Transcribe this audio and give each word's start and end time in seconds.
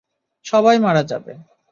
সবাই 0.45 0.77
মারা 0.79 1.03
যাবে। 1.03 1.33